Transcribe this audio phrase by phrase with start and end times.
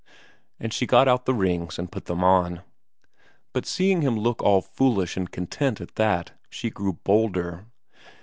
[0.59, 2.63] And she got out the rings and put them on.
[3.53, 7.67] But seeing him look all foolish and content at that, she grew bolder.